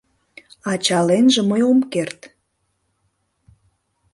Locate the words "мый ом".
1.49-1.79